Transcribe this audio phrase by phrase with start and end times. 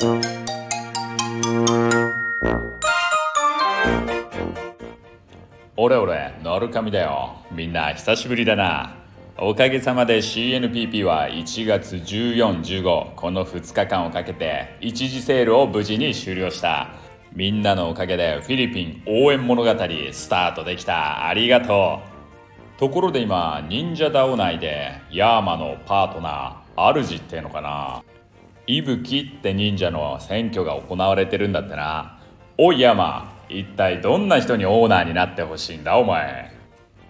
[0.00, 0.20] 俺
[5.96, 7.34] 俺ノルカミだよ。
[7.50, 8.94] みんな久しぶりだな。
[9.38, 16.90] おかげさまで CNPP は1月1415この2日間をかけて一時セールを無事に終了した。
[17.32, 19.70] みんなのおかげでフィリピン応援物語
[20.12, 21.26] スタートできた。
[21.26, 22.02] ありがと
[22.76, 22.78] う。
[22.78, 28.04] ところで今忍者ダオ内でヤーマのパートナー主ってのかな。
[28.68, 32.20] 伊吹って忍者の選挙が行われてるんだってな。
[32.58, 36.54] おいヤーマ一体どんな人にオーナーになってほしいんだお前。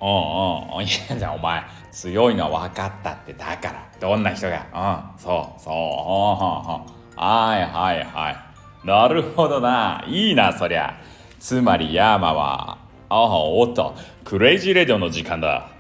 [0.01, 3.91] うんうんいやじゃあお前強いのは分かったってだから。
[3.99, 5.13] どんな人が。
[5.17, 5.21] うん。
[5.21, 5.73] そうそう。
[5.73, 6.87] ほんほんほん。
[7.17, 8.87] はいはいはい。
[8.87, 10.05] なるほどな。
[10.07, 10.95] いいなそりゃ。
[11.41, 12.79] つまりヤーマは。
[13.09, 13.97] ああおっと。
[14.25, 15.71] Crazy Radio の時間だ。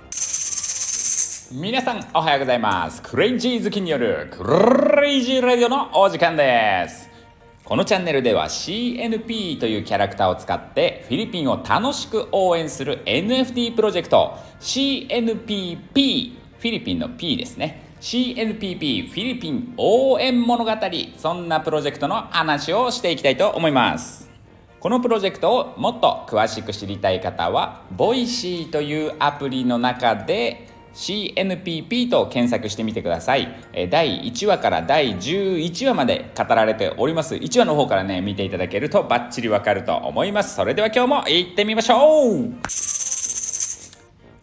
[1.51, 3.01] 皆さんおはようございます。
[3.01, 7.09] クレイジー好きによる Crazy Radio のお時間です。
[7.65, 14.36] このチャンネルでは CNP というキャラクターを使ってフィリピンを楽しく応援する NFT プロジェクト。
[14.61, 17.95] CNPP フィリピンの P ですね。
[18.03, 20.70] CNPP フィリピン応援物語。
[21.17, 24.28] そんなプロジェクトの話をしていきたいと思います。
[24.80, 33.48] このプロジェクトをもっと詳しく知りたい方は voicy というアプリの中で CNPP と検索してみてください。
[33.91, 37.34] 第1話から第11話まで語られております。
[37.34, 40.56] 1話の方からね見ていただけるとバッチリわかると思います。
[40.56, 42.53] それでは今日も行ってみましょう。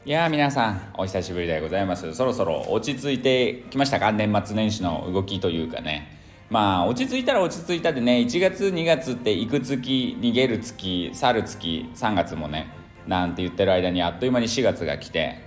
[0.08, 2.14] いやー皆さんお久しぶりでございます。
[2.14, 4.12] そろそろ落ち着いてきましたか？
[4.12, 6.16] 年末年始の動きというかね。
[6.48, 12.68] まあ落ち着いたら落ち着いたでね1月2月って行く月逃げる月去る月3月もね
[13.08, 15.40] なんて言ってる間にあっという間に4月が来て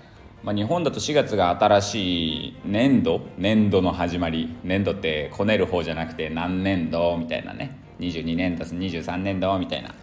[0.42, 4.54] まあ、日本だと4月が新しい年度年度の始まり。
[4.62, 7.76] 年度ってこねる方じゃなくて何年度みたいなね。
[7.98, 9.94] 22年度23年度みたいな。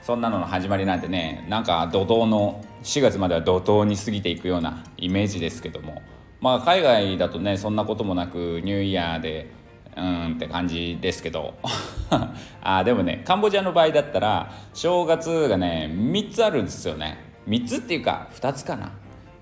[0.00, 6.02] そんなのの始まりなんてねなんか怒涛の4月までは怒涛に過ぎていくようなイメージですけども。
[6.40, 9.52] まあ海外だとねそんなこともなくニューイヤーで
[9.94, 11.54] うんって感じですけど。
[12.62, 17.18] あでもねカンボジアの場合だったら正月がね3つあるんですよね。
[17.46, 18.90] 3つっていうか2つかな。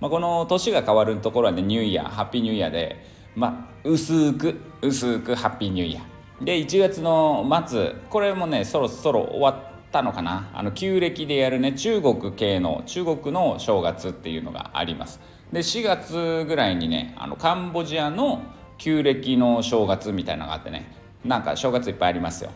[0.00, 3.04] まあ、この年が変わるところはねニューイヤーハッピーニューイヤーで、
[3.36, 6.44] まあ、薄く薄くハッピーニューイヤー。
[6.44, 10.50] で1月の末これもねそろそろ終わったのかな。
[10.54, 15.20] あの旧暦でやるね中国系の中国の正月っていうのがあります。
[15.52, 18.42] で4月ぐらいにねあのカンボジアの
[18.78, 20.90] 旧暦の正月みたいなのがあってね
[21.24, 22.50] なんか正月いっぱいありますよ。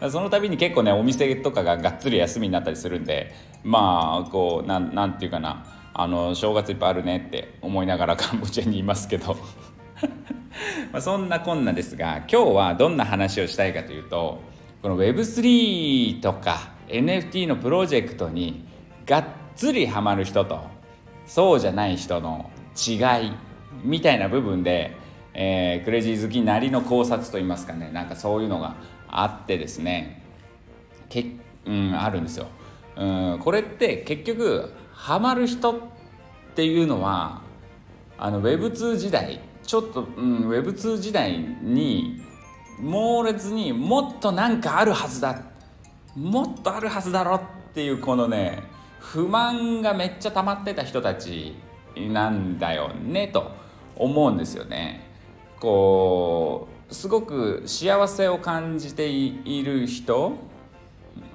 [0.10, 3.32] その度に結構ねお店とかががっつり休みになったりするんで
[3.64, 5.64] まあこうなんなんていうかな。
[6.00, 9.36] あの正月いっぱいあるねって思いながらカンボジアにいますけど
[10.92, 14.40] まそんなこんなですが今日はどんな話をしたいかというと
[14.80, 18.64] この Web3 とか NFT のプロジェクトに
[19.06, 19.24] がっ
[19.56, 20.60] つりハマる人と
[21.26, 23.32] そうじゃない人の違い
[23.82, 24.96] みたいな部分で、
[25.34, 28.76] えー、クレイジー好きなりの考察といいますかねなんかそういうのが
[29.08, 30.22] あってですね
[31.08, 31.26] け、
[31.66, 32.46] うん、あるんですよ。
[32.96, 33.04] う
[33.34, 35.74] ん、これって結局ハマる人っ
[36.56, 37.40] ていうのは
[38.18, 42.20] あの Web2 時代ちょっと、うん、Web2 時代に
[42.80, 45.40] 猛烈にもっとなんかあるはずだ
[46.16, 47.40] もっとあるはずだろっ
[47.72, 48.64] ていうこのね
[48.98, 51.54] 不満がめっちゃ溜まってた人たち
[51.96, 53.52] なんだよねと
[53.94, 55.06] 思うんですよね。
[55.60, 60.32] こうすごく幸せを感じている人、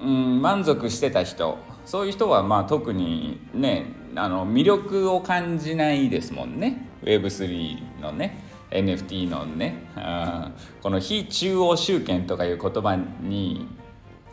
[0.02, 6.90] うん、満足してた人そういう人はまあ特にねあの魅力を感じないですもんね。
[7.04, 13.68] Web3 のね NFT のね、うん、この非中央集権とかいう言葉に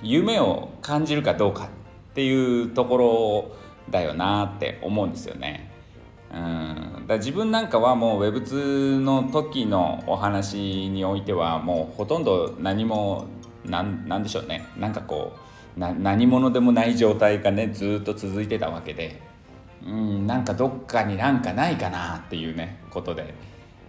[0.02, 1.68] 夢を感じるかどうかっ
[2.14, 3.56] ていうところ
[3.90, 5.70] だよなって思うんですよね。
[6.32, 13.26] うん、だ自分なんかはもう Web2 の時のお話においてはもうほとんど何も
[13.64, 14.66] なんなんでしょうね。
[14.78, 15.49] なんかこう
[15.88, 19.30] 何者でもない状態がねずっと続いてたわけで。
[19.86, 23.32] うんなんかどっかになんかないかなっていうねことで、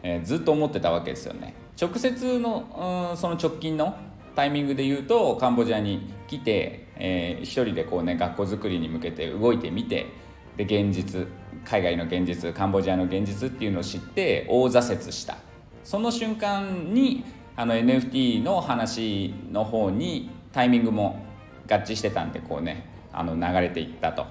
[0.03, 1.53] えー、ずっと思ってたわけですよね。
[1.79, 3.95] 直接のうんその直近の
[4.35, 10.07] タイミングで言うとカンボジアに来て、えー、一人でこうね学校づくりに向けて動いてみて
[10.55, 11.27] で現実
[11.65, 15.37] 海外の現実カンボジアの現実っていうのを知って大挫折した。
[15.83, 17.25] その瞬間に
[17.57, 21.30] あの NFT の話の方にタイミングも
[21.69, 24.25] 合致してたんでこうねあの流れていったと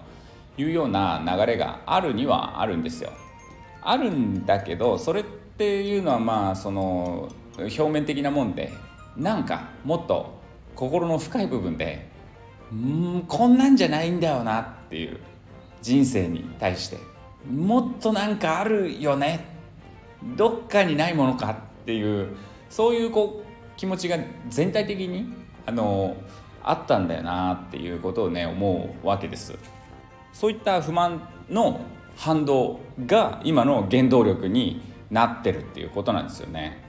[0.56, 3.12] いうような流れがあるにはあるんですよ。
[3.82, 8.72] あるんだけどそれっていうのはまあその表面的なもんで
[9.16, 10.38] なんかもっと
[10.74, 12.08] 心の深い部分で
[12.72, 15.18] うんこんなんじゃないんだよなっていう
[15.82, 16.98] 人生に対して
[17.50, 19.46] もっとなんかあるよね
[20.36, 22.36] どっかにないものかっていう
[22.68, 24.18] そういうこう気持ちが
[24.48, 25.32] 全体的に
[25.66, 26.16] あの
[26.62, 29.56] あったんだよなっていうことをね思うわけです。
[30.32, 31.80] そういった不満の
[32.16, 36.82] 反動が今の原動力になってるっていうことなんですよね。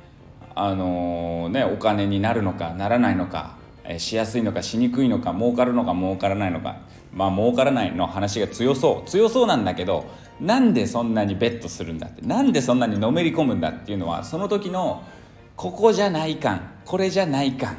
[0.54, 3.56] あのねお金になるのかならないのか
[3.98, 6.78] しやすいのかしにくいのか儲かるのか儲からないのか。
[7.14, 9.10] まあ儲からないの話が強そう。
[9.10, 10.06] 強そうなんだけど
[10.40, 15.04] なんでそんなにベットするんだってなんでそんなにのめり込むんだっていうのはその時の
[15.56, 17.78] ここじゃない感これじゃない感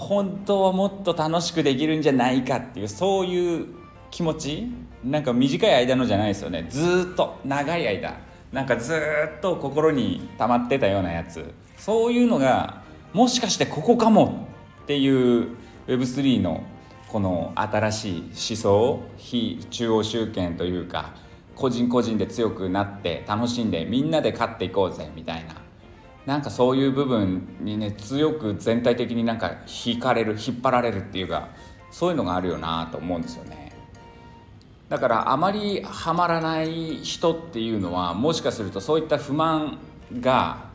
[0.00, 3.66] 本当はもっと楽しくできるんじゃないかっていうそういう
[4.10, 4.66] 気持ち？
[5.04, 6.66] なんか短い間のじゃないですよね。
[6.68, 7.38] ずっと。
[7.44, 8.18] 長い間。
[8.52, 11.44] なんかずっと心に溜まってたようなやつ。
[11.76, 12.82] そういうのが
[13.12, 14.48] もしかしてここかも
[14.82, 15.56] っていう
[15.86, 16.64] Web3 の
[17.08, 21.14] この新しい思想非中央集権というか
[21.54, 25.54] 個人個人で強くなって楽しんでみんなで勝っていこうぜみたいな。
[26.26, 31.48] なんかそういう部分にね強く全体的になんか引かれる引っ張られるっていうか
[31.90, 33.72] そういうのがあるよなと思うんですよね
[34.88, 39.78] だからあまりハマらない人っていうのはもしかするとそういった不満
[40.20, 40.68] が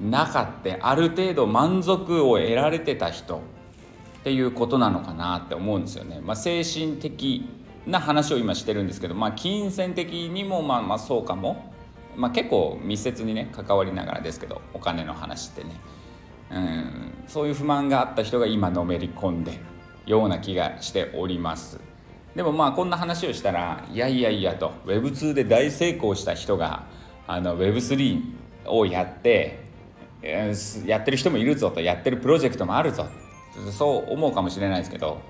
[0.00, 3.40] なかってある程度満足を得られてた人っ
[4.24, 6.20] ていうことなのかなって思うんですよね。
[6.22, 7.46] まあ、精神的
[7.86, 11.73] な話を今してるんですけど、まあ、金銭的にもまあまあそうかも、
[12.16, 15.70] まあ、結構密接にね関わりながらですけどお金の話ってね。
[16.50, 19.58] うんそういう不満があった人が今のめり込んでる
[20.06, 21.80] ような気がしております。
[22.36, 26.84] でもまあこんな話をしたらいやいやいやと Web2 で大成功した人が
[27.26, 28.22] あの Web3
[28.66, 29.60] をやって
[30.86, 33.06] やってる人もいるぞとやってるプロジェクトもあるぞ
[33.70, 35.20] そう思うかもしれないですけど、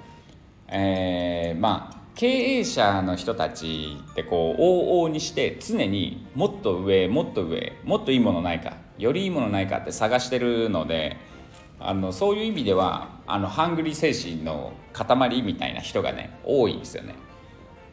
[0.68, 11.16] えー、まあ経営者の人たちってこう往々にして常にもっと上もっと上もっといいものないかよりいいものないかって探してるので
[11.80, 17.16] あのそういう意味ではあのハングリー精神の塊みたいな人がね多いんですよね。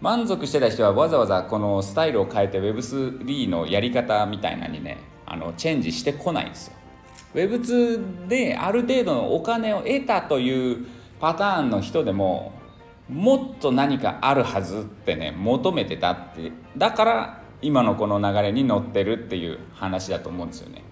[0.02, 6.74] 満足してた人はわざわざこのスタイルを変えて Web3 のやり方みたいなにねあのチェンジしてこないんですよ。
[7.34, 10.86] Web2 である程度のお金を得たという
[11.20, 12.61] パターンの人でも
[13.12, 20.84] もっと何かあるはずってね求めてたってだから今のこの流れに乗ってるっていう話だと思うんですよね。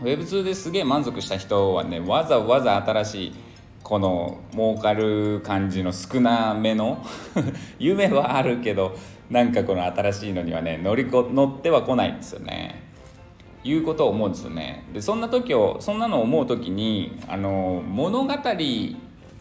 [0.00, 3.34] Web2 ですげえ満足した人はねわざわざ新しい
[3.82, 7.04] この儲かる感じの少なめの
[7.78, 8.96] 夢はあるけど
[9.28, 12.82] なんかこの新しいのにはね乗りこ乗ってはこないんですよね。
[13.64, 14.84] いうことを思うんですよね。
[14.92, 18.34] でそんな時をそんなのを思う時にあの物語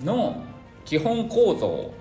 [0.03, 0.43] の
[0.85, 1.93] 基本構造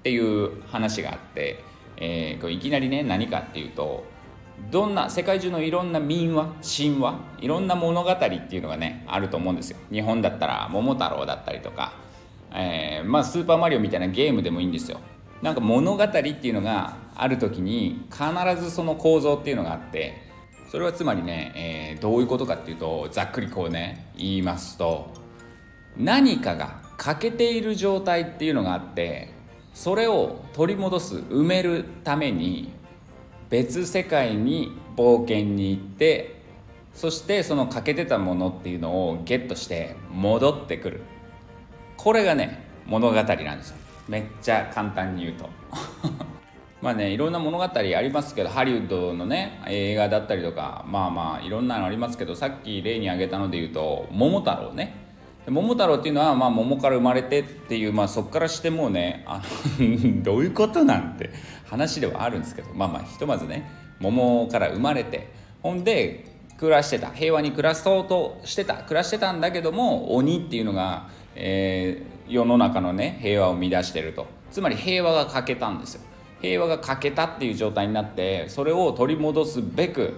[0.00, 1.62] っていう話があって、
[1.96, 4.04] えー、これいきなりね何かっていうと
[4.70, 6.46] どんな世界中のいろんな民話
[6.78, 9.78] 神話いろんな物語っていうのがねあると思うんですよ。
[9.90, 11.92] 日本だったら桃太郎だったりとか、
[12.52, 15.00] えー、まあスーパーマリオみたいなゲームでもいいんですよ。
[15.42, 20.14] なんか物語っていうのがある時に必ずその構造っていうのがあって
[20.70, 21.52] それはつまりね、
[21.94, 25.12] えー、どういうことかっていうとざっくりこうね言いますと
[25.96, 29.32] 何かが欠けている状態っていうのがあって
[29.72, 32.70] それを取り戻す埋めるために
[33.48, 36.42] 別世界に冒険に行って
[36.92, 41.00] そしてその欠けてたものっていうのをゲットして戻ってくる。
[41.96, 43.76] これがね物語なんですよ。
[44.08, 45.48] めっちゃ簡単に言うと。
[46.82, 54.94] まあねいろんな物語ありますけどハリウッドのね映画だったりとかまあまあいろんなのありますけどさっき例に挙げたので言うと「桃太郎ね」
[55.46, 59.42] 桃太郎っていうのは、まあ、桃から生まれてっていう、まあ、そこからしてもうねあ
[59.78, 61.30] の どういうことなんて
[61.66, 65.28] 話ではあるんですけどまあまあひとまずね桃から生まれて
[65.62, 66.24] ほんで
[66.58, 74.26] 暮らしてた平和に暮らそうとしてた暮らしてたんだけども鬼っていうのが、えー、世の中のね平和を乱してると。
[74.50, 76.00] つまり平和が欠けたんですよ。
[76.40, 80.14] 平和が欠けたっていう状態になってそれを取り戻すべく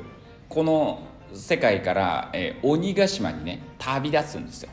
[0.49, 1.01] この
[1.33, 4.71] 世界から、えー、鬼ヶ島にね旅立つんですよ。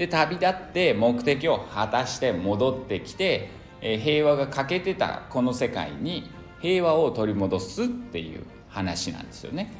[0.00, 3.50] で旅立って目的を果たして戻ってきて、
[3.82, 6.30] え、平和が欠けてたこの世界に
[6.62, 9.70] 平和を取り戻すっていう話なんですよね。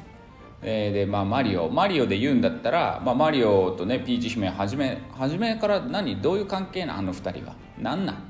[0.61, 7.55] え、でまあマリオマリオで言うんだったら、まあ、マリオとねピーチ姫はじめ初めから何どういう関係なあの2人は。
[7.79, 8.17] 何なん？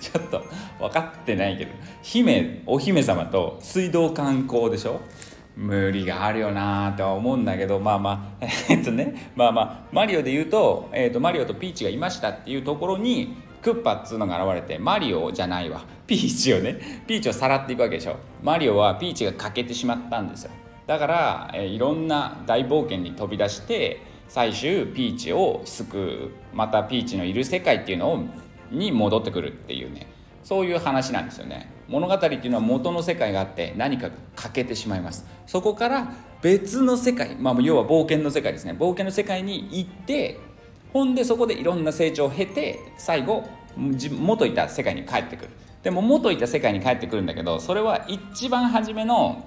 [0.00, 0.42] ちょっと
[0.80, 1.70] 分かってないけど。
[2.02, 5.00] 姫お姫様と水道観光でしょ？
[5.58, 15.82] 無理があるよなとは思うんだけどまあまあ えっとねまあまあマリオで言うと,、えー、とマリオとピーチがいましたっていうところにクッパっつうのが現れてマリオじゃないわ。
[16.06, 18.14] ピーチをねピーチをさらっていくわけでしょ。
[18.40, 20.52] マリオはピーチが欠けてしまったんですよ。
[20.86, 26.56] だから、えー、いろんな大冒険に飛び出して最終ピーチを救う。
[26.56, 28.24] またピーチのいる世界っていうのを
[28.70, 30.06] に戻ってくるっていうね。
[30.44, 31.77] そういう話なんですよね。
[31.88, 35.26] 物語っていうのは元の世界があって何か欠けてしまいます。
[35.46, 38.74] そこから別の世界、まあ、要は冒険の世界ですね。
[38.78, 40.38] 冒険の世界に行って
[40.92, 43.44] ほんでそこでいろんな成長を経て最後
[43.76, 45.50] 元いた世界に帰ってくる。
[45.82, 49.46] でも元いた世界に帰ってくるんだけどそれは一番初めの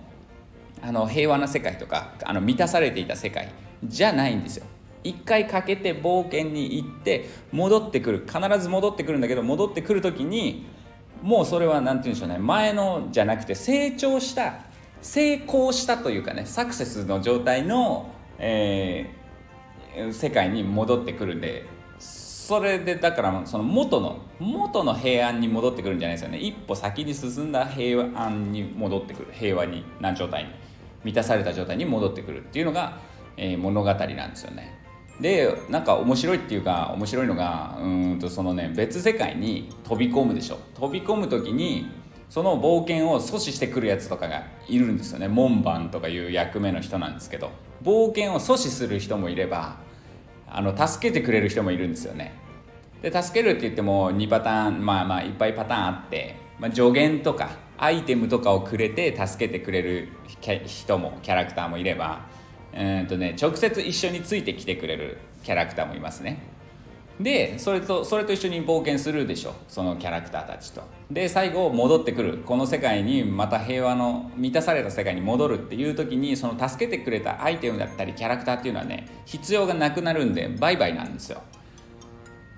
[0.82, 3.50] あの平和な世界とかあの満たされていた世界
[3.84, 4.66] じゃないんですよ。
[5.04, 8.28] 一回かけて冒険に行って戻ってくる。
[8.28, 10.66] 必ず戻ってくるんだけど戻ってくる時に
[11.22, 12.38] もうそれは何て言うんでしょうね。
[12.40, 14.56] 前のじゃなくて成長した
[15.02, 21.66] 成功したというかねサクセスの状態の、えー、世界に戻ってくるんで
[21.98, 26.38] それでだからその元の元の平安に戻ってくるんじゃないですよね。
[26.38, 29.28] 一歩先に進んだ平安に戻ってくる。
[29.32, 30.50] 平和にな状態に
[31.04, 32.98] 満たされた状態に戻ってくるっていうのが、
[33.38, 34.81] えー、物語なんですよね。
[35.20, 40.58] でなんか面白いっていうか面白いのがうんとそのね別世界に飛び込むでしょ。
[40.74, 41.92] 飛び込む時に
[42.30, 45.28] その冒険を阻止してくるやつとかがいるんですよね。
[45.28, 47.52] 門番とかいう役目の人なんですけど。
[47.84, 49.78] 冒険を阻止する人もいれば
[50.48, 52.34] あの助けてくれる人もいるんですよね。
[53.02, 60.10] で助けるって言っても2パターンまあまあいっぱいパターンあって、まあ、助言とかアイテムとかをくれて助けてくれる
[60.66, 62.28] 人もキャラクターもいれば
[62.76, 66.52] うんとね、直接一緒についてきてくれるキャラクターもいますね。
[67.20, 70.82] でそれとそれと一緒に冒険するでしょそのキャラクターたちと。
[71.12, 81.42] で最後戻ってくるこの世界にまた平和の満たされた世界に戻るっていう時にその助けてくれたアイテムだったりキャラクターっていうのはね必要がなくなるんでバイバイなんですよ。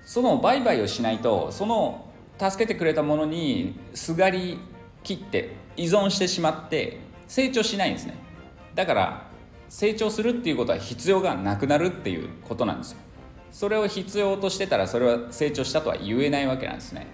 [0.04, 2.06] そのバイバイをしないとその
[2.38, 4.58] 助けてくれたものにすがり
[5.02, 8.14] 切って依存してしまって成長しないんですね。
[8.74, 9.33] だから
[9.74, 12.98] 成長するっていうことは必要がなくなるっていうことなんですよ。
[13.50, 17.08] それを必要としてたらそれは成長したとは言えないわけなんですね。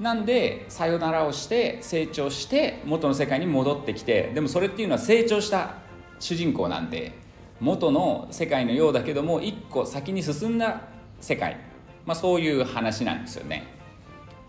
[0.00, 5.74] なんでさよならをして成長して元の世界に戻ってきてでもそれっていうのは成長した
[6.18, 7.12] 主人公なんで
[7.60, 10.80] 元の世界のようだけども一個先に進んだ
[11.20, 11.58] 世界、
[12.06, 13.64] まあ、そういう話なんですよね、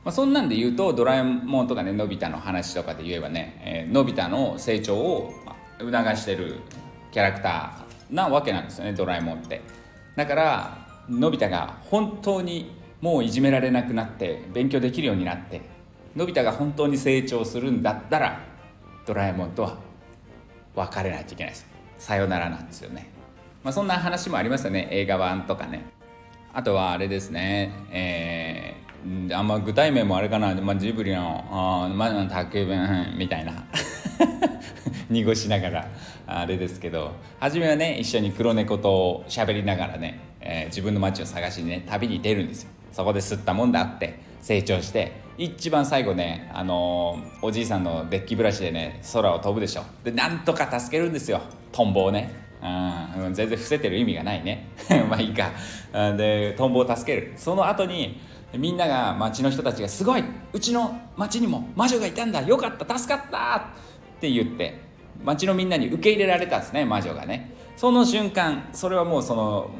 [0.05, 5.33] まあ、そんなんで言うとドラえもんとかねのび太の話とかで言えばね、えー、のび太の成長を
[5.77, 6.61] 促してる
[7.13, 9.61] キャラクターなわけなんですよねドラえもんって。
[10.15, 10.77] だから
[11.07, 15.61] のび太が本当にもういじめられなくなって勉強できるようになって
[16.15, 18.39] のび太が本当に成長するんだったら
[19.05, 19.77] ドラえもんとは
[20.75, 21.67] 別れないといけないです。
[21.99, 23.11] さよならなんですよね。
[23.63, 25.85] まあそんな話もありますよね映画版とかね。
[26.51, 33.53] あとはあれですねえー、あんま具体名もあれかな、まあ、ジブリの「あまあ、竹弁」みたいな。
[35.13, 35.87] 濁しながら
[36.27, 42.69] あれですけど初めはね一緒に黒猫と喋りながらね、えー、自分の街を探しにね旅に出るんですよ。
[42.91, 49.83] そこで吸ったもんだって成長して一番最後ね、あのー、おじいさんのデッキブラシでね空を飛ぶでしょ。
[50.03, 51.41] でなんとか助けるんですよ。
[51.71, 52.43] トンボをね。
[52.63, 54.67] うん、全然伏せてる意味がないね。
[55.09, 55.49] まあいいか。
[56.15, 57.33] でトンボを助ける。
[57.35, 58.21] その後に
[58.53, 60.23] みんなが町の人たちが「すごい!
[60.53, 62.41] うちの町にも魔女がいたんだ。
[62.43, 62.97] よかった。
[62.97, 63.55] 助かった!」
[64.17, 64.79] って言って
[65.23, 67.53] 町のみんなに受け入れられたんですね魔女がね。
[67.75, 69.71] その瞬間それはもうその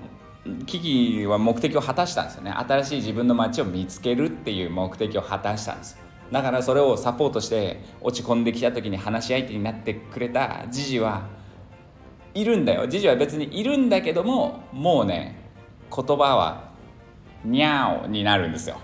[0.66, 2.52] 危機は目的を果たしたんですよね。
[2.52, 5.98] 新しい自分の街を見つけるっていう目的を果たしたんです。
[6.32, 11.28] だからそれをサポートして落ち込んできた時に話し相手になってくれたジジは
[12.34, 12.88] いるんだよ。
[12.88, 15.36] ジジは別にいるんだけどももうね
[15.96, 16.72] 言葉は
[17.46, 18.78] ニャオになるんですよ。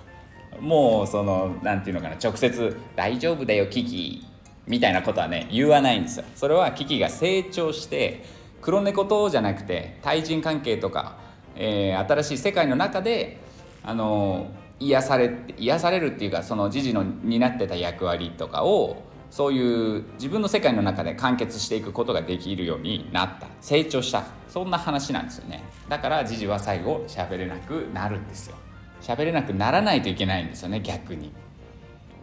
[0.61, 4.25] もうその何て言うのかな直接「大丈夫だよキキ」
[4.69, 6.25] みたいなことはね言わないんですよ。
[6.35, 8.23] それはキキが成長して
[8.61, 11.17] 黒猫とじゃなくて対人関係とか、
[11.55, 13.39] えー、新しい世界の中で
[13.83, 23.47] あの癒され癒されるっていうかそのジジの担ってた役割とかをそういう自分の世界の中で完結していくことができるようになった。
[23.61, 24.23] 成長した。
[24.47, 25.63] そんな話なんですよね。
[25.87, 28.55] だからジジは最後喋れなくなるんですよ。
[29.01, 31.31] 喋れなくならないといけないんですよね逆に。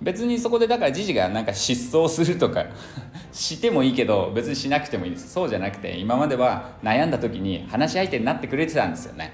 [0.00, 2.66] 別にそこでだからジジがなんか失踪するとか
[3.32, 5.30] してもいいけど別にしなくてもいいです。
[5.30, 9.32] そうじゃなくて今までは悩んだ時に話し相手になってくれてたんですよね。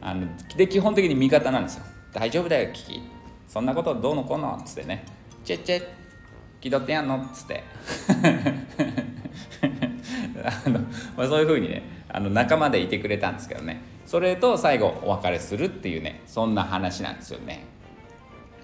[0.00, 1.84] あので基本的に味方なんですよ。
[2.12, 3.02] 大丈夫だよキキ。
[3.46, 5.04] そんなことどうのこうのっつってね。
[5.44, 5.84] チェッチェッ。
[6.60, 7.16] 気取ってやんの？
[7.16, 7.64] っつって。
[10.66, 10.80] あの、
[11.16, 13.80] まあ、そういうふうにねあの仲間でいてくれたんですけどね。
[14.06, 17.64] それと最後お別れするっていうねそんな話なんですよね。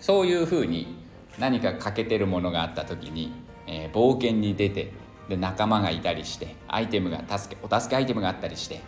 [0.00, 1.07] そういうふうに
[1.38, 3.32] 何か欠けてるものがあった時に、
[3.66, 4.92] えー、冒険に出て
[5.28, 8.80] で仲間がいたりしてアイテムが助けお助けアイテムがあったりして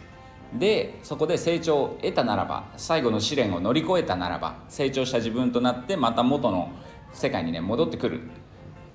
[0.55, 6.73] でそこで成長を得たならば最後の試練を乗り越えたならば成長した自分となってまた元の
[7.13, 8.23] 世界にね戻ってくる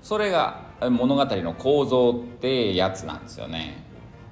[0.02, 3.86] それが物語の構造ってやつなんですよね。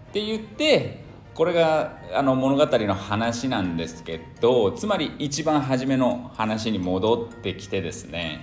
[0.10, 1.04] って言って
[1.34, 8.42] これがあの物語の話なんですけどつまり一番初めの話に戻ってきてですね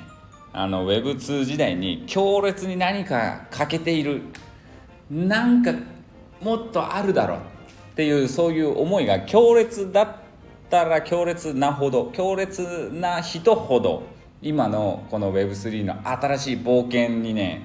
[0.53, 4.23] あの Web2 時代に強烈に何か欠けている
[5.11, 5.73] なんか
[6.41, 7.41] もっとあるだろうっ
[7.95, 10.17] ていうそういう思いが強烈だっ
[10.69, 14.03] たら強烈なほど強烈な人ほど
[14.43, 17.63] 今のこの Web3 の新しい冒険にね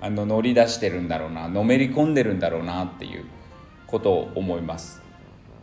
[0.00, 3.24] あの乗り出してるんだろうなのめり込んでるんだろうなっていう
[3.86, 5.01] ことを思います。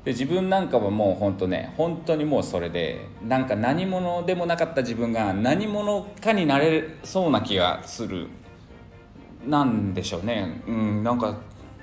[0.05, 8.27] で自分なんかはもう本当ね本当にもうそれでなんか何者でもなかった自分が何者かになれそうな気がする
[9.45, 10.61] なんでしょうね。
[10.67, 11.37] うんなんか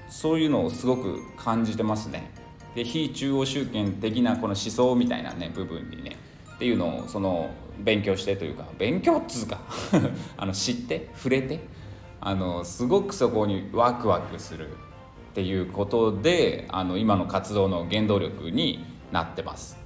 [0.08, 2.30] そういうのをすごく感じてますね。
[2.74, 6.16] で非中央集権的なこの思想みたいなね部分にね
[6.54, 9.60] っていうのをその勉強してというか勉強っつうか
[10.36, 11.60] あの知って触れて
[12.20, 14.68] あのすごくそこにワクワクする。
[15.36, 19.76] っていうことであの今の活動の原動力になってます。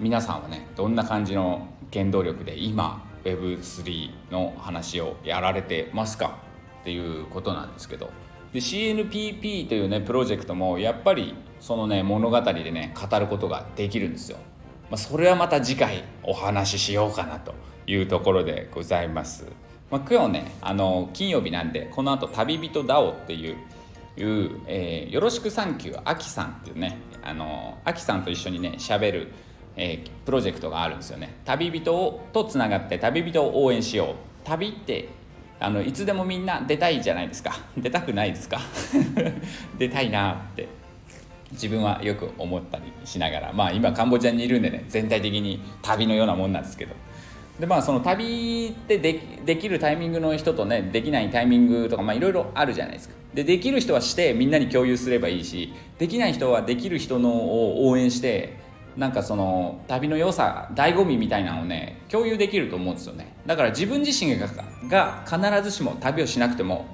[0.00, 6.38] 皆さんはねどんな感じの原動力で今 Web3 の話をやられてますか？
[6.80, 8.08] っていうことなんですけど。
[8.54, 14.38] で CNPP というねプロジェクトもやっぱりそのね物語でね語ることができるんですよ。
[14.90, 17.54] まあ、それはまた次回お話ししようかなと
[17.86, 19.44] いうところでございます。
[19.90, 23.58] まあ、今日ねあの金曜日なんでこの後旅人ダオっていう
[24.16, 29.32] いう、えー、よろしくサンキューアキさんっていうねあのアキさんと一緒にねしゃべる、
[29.76, 31.34] えー、プロジェクトがあるんですよね。
[31.44, 34.14] 旅人をとつながって旅人を応援しよう。
[34.44, 35.08] 旅って
[35.60, 37.52] あのいつでもみんな出たいじゃないですか。
[37.76, 38.60] 出たくないですか？
[39.78, 40.68] 出たいなって
[41.52, 43.52] 自分はよく思ったりしながら。
[43.52, 46.94] まあ今カンボジアにいるんでね全体的に旅のようなもんなんですけど。
[47.58, 53.14] でまあその旅ってでできるタイミングの人とねできないタイミングとかまあいろいろあるじゃないですか。
[53.32, 58.56] でできる人はしてみんなに共有すればいいしできない人はできる人のを応援して
[58.96, 63.34] なんかその旅の良さ醍醐味みたいなのをね共有できると思うんですよね。
[63.46, 64.48] だから自分自身が
[64.88, 66.86] が必ずしも旅をしなくても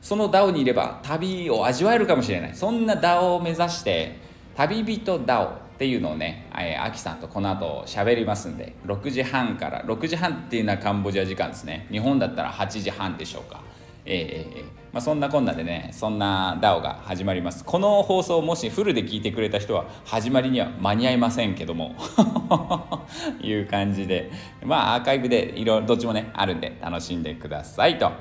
[0.00, 2.54] その DAO にいれば旅を味わえるかもしれない。
[2.54, 4.16] そんな DAO を目指して
[4.56, 11.88] 旅人 DAO っていうのをね、えー、アキさんとこの後喋りますんで6時半から6時半っていうのはカンボジア時間ですね。
[11.90, 13.60] 日本だったら8時半でしょうか。
[14.06, 17.64] えー、まあ、そんなこんなでねそんな DAO が始まります。
[17.64, 21.96] この放送もしフルで聞いてくれた人は始まりには間に合いませんけども。
[23.42, 24.30] いう感じで。
[24.64, 28.12] まあアーカイブでいろどっちもねあるんで楽しんでくださいと。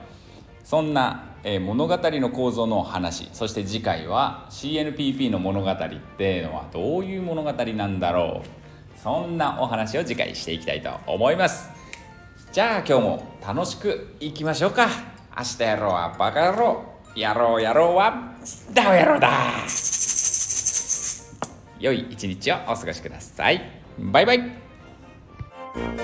[0.63, 3.30] そんなえ、物語の構造の話。
[3.34, 5.78] そして次回は CNPP の物語っ
[6.17, 8.99] ていうのはどういう物語なんだろう。
[8.99, 11.69] そんなお話を次回していきたいと思います。
[12.54, 14.88] じゃあ今日も楽しくいきましょうか。
[15.38, 16.84] 明日やろうはバカ野郎。
[17.15, 18.34] やろうやろうは
[18.73, 19.30] ダウ野郎だ。
[21.80, 23.62] 良い一日をお過ごしください。
[23.99, 26.02] バイバイ。